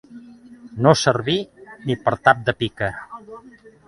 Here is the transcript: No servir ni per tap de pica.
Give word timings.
No 0.85 0.93
servir 1.01 1.35
ni 1.89 1.97
per 2.07 2.13
tap 2.29 2.41
de 2.47 2.57
pica. 2.63 2.89